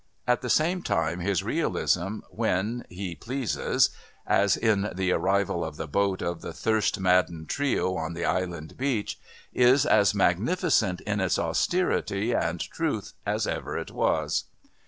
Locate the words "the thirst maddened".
6.41-7.49